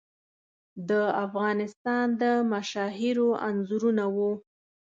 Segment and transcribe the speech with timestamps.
[0.89, 0.91] د
[1.25, 4.31] افغانستان د مشاهیرو انځورونه وو.